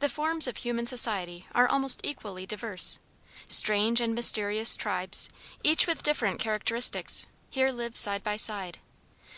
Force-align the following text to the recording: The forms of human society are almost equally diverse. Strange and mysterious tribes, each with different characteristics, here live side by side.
The 0.00 0.10
forms 0.10 0.46
of 0.46 0.58
human 0.58 0.84
society 0.84 1.46
are 1.54 1.66
almost 1.66 2.02
equally 2.04 2.44
diverse. 2.44 2.98
Strange 3.48 3.98
and 3.98 4.14
mysterious 4.14 4.76
tribes, 4.76 5.30
each 5.62 5.86
with 5.86 6.02
different 6.02 6.38
characteristics, 6.40 7.26
here 7.48 7.70
live 7.72 7.96
side 7.96 8.22
by 8.22 8.36
side. 8.36 8.80